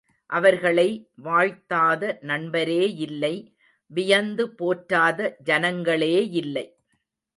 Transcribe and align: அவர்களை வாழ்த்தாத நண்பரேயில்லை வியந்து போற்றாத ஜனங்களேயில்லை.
அவர்களை 0.29 0.87
வாழ்த்தாத 1.17 2.17
நண்பரேயில்லை 2.21 3.33
வியந்து 3.91 4.45
போற்றாத 4.59 5.35
ஜனங்களேயில்லை. 5.45 6.65